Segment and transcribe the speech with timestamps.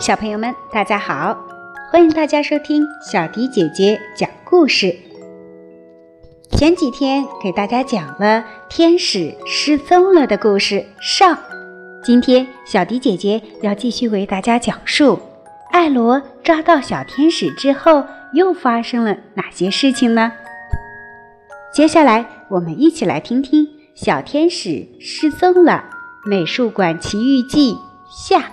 [0.00, 1.36] 小朋友们，大家好！
[1.92, 4.96] 欢迎大家收听小迪姐姐讲故事。
[6.50, 11.38] 前几天给大家讲了天使失踪了的故事上，
[12.02, 15.20] 今天小迪姐姐要继续为大家讲述
[15.72, 18.04] 艾罗抓到小天使之后
[18.34, 20.30] 又发生了哪些事情呢？
[21.72, 25.84] 接下来我们一起来听听《小天使失踪了：
[26.26, 27.74] 美术馆奇遇记》
[28.10, 28.50] 下。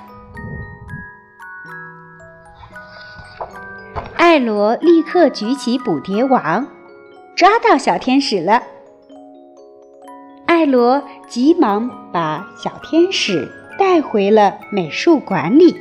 [4.16, 6.68] 艾罗立刻举起捕蝶网，
[7.36, 8.64] 抓到小天使了。
[10.46, 15.76] 艾罗急忙把小天使带回了美术馆里。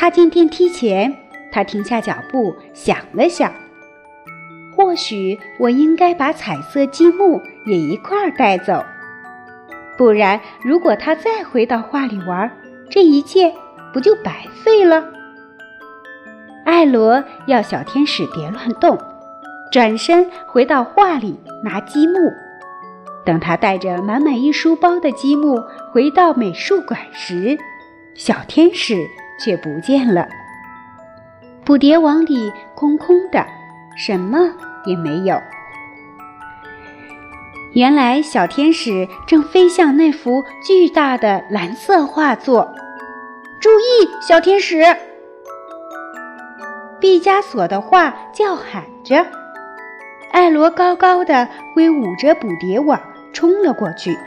[0.00, 1.14] 他进电梯前，
[1.52, 3.52] 他停下脚步，想了想：
[4.74, 8.82] 或许我应该把彩色积木也一块儿带走，
[9.98, 12.50] 不然，如果他再回到画里玩，
[12.88, 13.52] 这一切
[13.92, 15.04] 不就白费了？
[16.64, 18.98] 艾罗要小天使别乱动，
[19.70, 22.14] 转身回到画里拿积木。
[23.26, 25.62] 等他带着满满一书包的积木
[25.92, 27.58] 回到美术馆时，
[28.14, 29.06] 小天使
[29.40, 30.28] 却不见了。
[31.64, 33.46] 捕蝶网里空空的，
[33.96, 34.38] 什么
[34.84, 35.40] 也没有。
[37.72, 42.74] 原来小天使正飞向那幅巨大的蓝色画作。
[43.60, 44.82] 注意，小天使！
[46.98, 49.24] 毕加索的画叫喊着，
[50.32, 53.00] 艾罗高高的挥舞着捕蝶网
[53.32, 54.18] 冲了过去，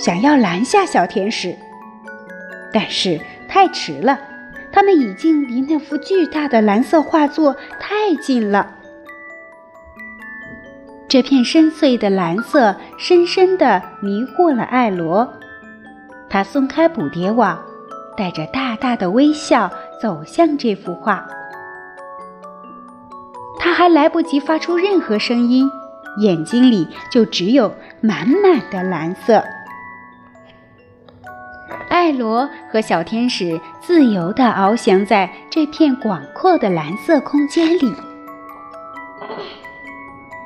[0.00, 1.56] 想要拦下小天使，
[2.72, 4.18] 但是太迟了，
[4.74, 8.74] 他们已经离那幅巨大的蓝色画作太近了。
[11.06, 15.32] 这片深邃的蓝色深深的迷惑了艾罗，
[16.28, 17.56] 他松开捕蝶网，
[18.16, 19.70] 带着大大的微笑
[20.02, 21.24] 走向这幅画。
[23.60, 25.70] 他还来不及发出任何声音，
[26.18, 29.40] 眼睛里就只有满满的蓝色。
[31.94, 37.94] 艾罗和小天使自由地翱翔在这片广阔的蓝色空间里。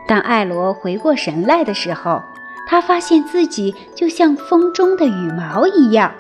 [0.07, 2.21] 当艾罗回过神来的时候，
[2.67, 6.13] 他发现自己就像风中的羽毛一样，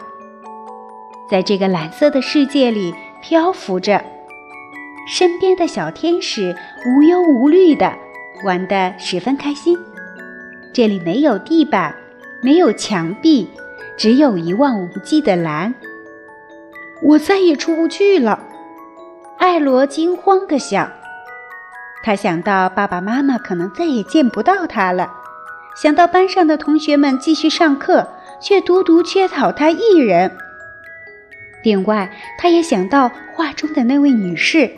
[1.31, 4.03] 在这个蓝色的世界里漂浮着。
[5.06, 6.56] 身边的小天使
[6.87, 7.93] 无忧无虑的
[8.44, 9.78] 玩得十分开心。
[10.72, 11.94] 这里没有地板，
[12.41, 13.47] 没有墙壁，
[13.98, 15.75] 只有一望无际的蓝。
[17.03, 18.38] 我再也出不去了，
[19.38, 20.91] 艾罗惊慌地想。
[22.03, 25.12] 他想到爸爸妈妈可能再也见不到他了，
[25.76, 28.08] 想到班上的同学们继续上课，
[28.41, 30.31] 却独独缺少他一人。
[31.64, 34.70] 另外，他也想到画中的那位女士。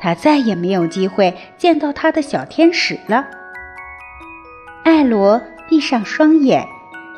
[0.00, 3.26] 他再也没有机会见到他的小天使了。
[4.82, 6.66] 艾罗闭上双眼，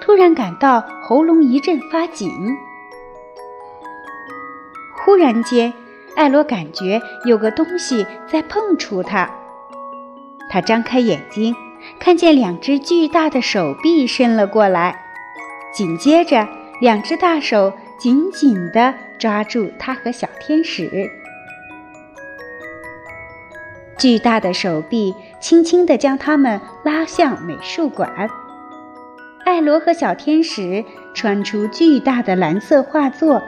[0.07, 2.31] 突然感到喉咙一阵发紧。
[5.05, 5.75] 忽然间，
[6.15, 9.29] 艾罗感觉有个东西在碰触他。
[10.49, 11.53] 他张开眼睛，
[11.99, 14.97] 看见两只巨大的手臂伸了过来，
[15.75, 16.47] 紧接着，
[16.81, 21.11] 两只大手紧紧地抓住他和小天使。
[23.99, 28.31] 巨大的手臂轻轻地将他们拉向美术馆。
[29.47, 30.85] 艾罗和小天使
[31.15, 33.41] 穿出巨大的蓝色画作，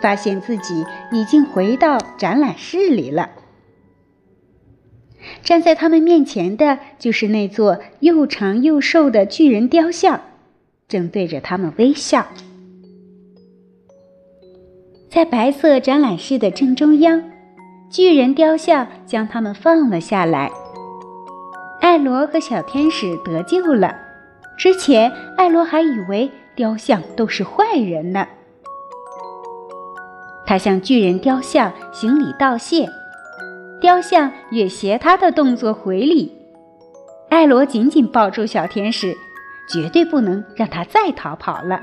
[0.00, 0.82] 发现自己
[1.12, 3.28] 已经回到展览室里了。
[5.44, 10.22] 站在他们面前的就是那座又长又瘦的巨人雕像，
[10.88, 12.26] 正对着他们微笑。
[15.10, 17.22] 在白色展览室的正中央。
[17.90, 20.50] 巨人雕像将他们放了下来。
[21.82, 23.94] 艾罗和小天使得救了。
[24.56, 28.26] 之前，艾罗还以为雕像都是坏人呢。
[30.46, 32.88] 他向巨人雕像行礼道谢，
[33.80, 36.36] 雕像也学他的动作回礼。
[37.30, 39.16] 艾罗紧紧抱住小天使，
[39.68, 41.80] 绝对不能让他再逃跑了。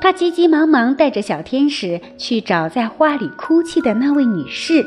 [0.00, 4.84] 他急急忙忙带着小天使去找在花里哭泣的那位女士。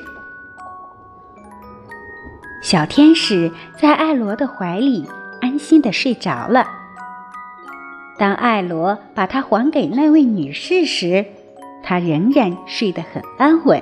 [2.61, 5.07] 小天使在艾罗的怀里
[5.45, 6.67] 安心的睡着了。
[8.17, 11.23] 当艾罗把它还给那位女士时，
[11.83, 13.79] 她仍然睡得很安稳。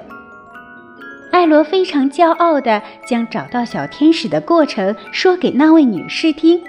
[1.32, 6.62] 艾罗非常骄傲地将找到小天使的过程说给那位女士听，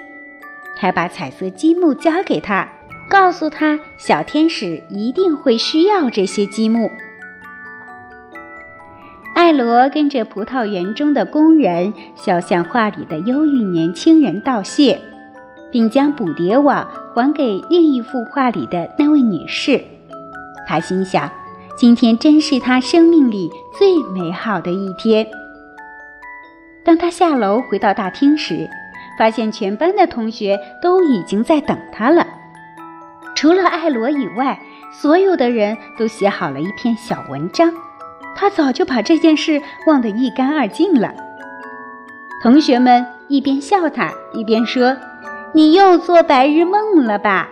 [0.77, 2.65] 还把彩色积木交给她，
[3.09, 6.89] 告诉她小天使一定会需要这些积木。
[9.55, 14.99] 艾罗跟着葡萄园中的工人，肖像画里的忧郁年轻人道谢，
[15.71, 19.81] 并将捕蝶网还给另一幅画里的那位女士。
[20.67, 21.31] 他心想。
[21.77, 25.25] 今天真是他生命里最美好的一天。
[26.83, 28.69] 当他下楼回到大厅时，
[29.17, 32.27] 发现全班的同学都已经在等他了。
[33.35, 34.59] 除了艾罗以外，
[34.91, 37.73] 所有的人都写好了一篇小文章。
[38.35, 41.13] 他早就把这件事忘得一干二净了。
[42.43, 44.95] 同学们一边笑他，一边说
[45.53, 47.49] ：“你又做白日梦了吧？”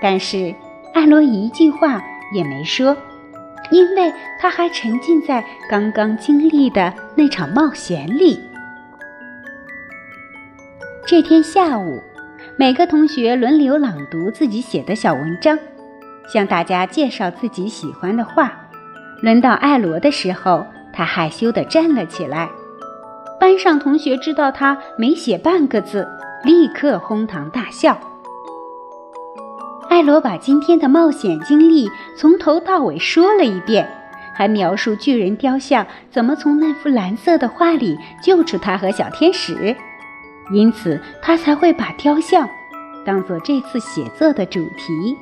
[0.00, 0.54] 但是
[0.94, 2.02] 艾罗一句话。
[2.34, 2.96] 也没说，
[3.70, 8.40] 因为他还沉浸在刚刚经历的那场冒险里。
[11.06, 12.02] 这天下午，
[12.58, 15.56] 每个同学轮流朗读自己写的小文章，
[16.28, 18.65] 向大家介绍自己喜欢的画。
[19.22, 22.48] 轮到艾罗的时候，他害羞地站了起来。
[23.38, 26.08] 班上同学知道他没写半个字，
[26.42, 27.98] 立刻哄堂大笑。
[29.88, 33.88] 艾罗把今天的冒险经历从头到尾说了一遍，
[34.34, 39.74] 还描述巨人雕像怎么从那幅蓝色的画里救出他和小天使，
[40.50, 42.48] 因此他才会把雕像
[43.04, 45.16] 当做这次写作的主题。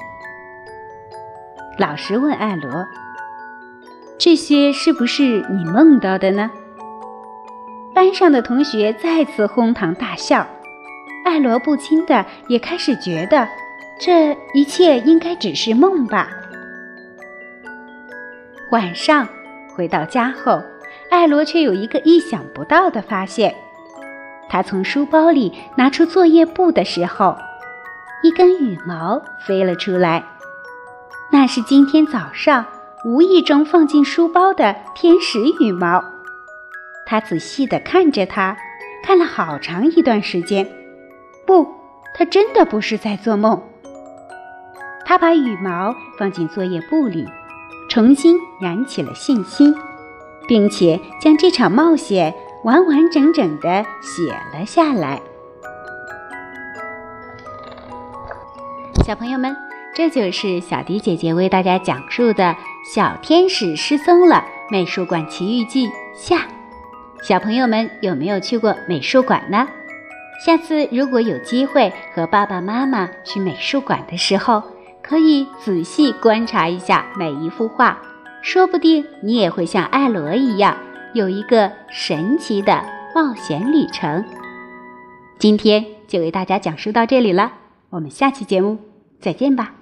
[1.78, 2.70] 老师问艾罗
[4.24, 6.50] ：“这些是不是你梦到的呢？”
[7.94, 10.46] 班上的同学再次哄堂大笑，
[11.26, 13.46] 艾罗不禁的也开始觉得。
[14.00, 16.30] 这一切应该只是梦吧。
[18.70, 19.28] 晚上
[19.76, 20.62] 回到家后，
[21.10, 23.54] 艾罗却有一个意想不到的发现。
[24.48, 27.36] 他从书包里拿出作业簿的时候，
[28.22, 30.24] 一根羽毛飞了出来。
[31.30, 32.64] 那是今天早上
[33.04, 36.02] 无意中放进书包的天使羽毛。
[37.04, 38.56] 他仔细地看着它，
[39.02, 40.66] 看了好长一段时间。
[41.46, 41.68] 不，
[42.14, 43.62] 他真的不是在做梦。
[45.04, 47.26] 他把羽毛放进作业簿里，
[47.90, 49.76] 重新燃起了信心，
[50.48, 52.34] 并且将这场冒险
[52.64, 55.20] 完完整整的写了下来。
[59.04, 59.54] 小朋友们，
[59.94, 62.44] 这就是小迪姐姐为大家讲述的
[62.84, 66.46] 《小天使失踪了：美术馆奇遇记》下。
[67.22, 69.66] 小朋友们有没有去过美术馆呢？
[70.44, 74.62] 下次如果有机会和爸爸妈妈去美术馆的时候，
[75.02, 77.98] 可以仔细观察一下每一幅画，
[78.42, 80.76] 说不定你也会像艾罗一样，
[81.14, 82.84] 有一个神奇的
[83.14, 84.22] 冒险旅程。
[85.38, 87.50] 今天就为大家讲述到这里了，
[87.88, 88.76] 我们下期节目
[89.18, 89.72] 再见吧。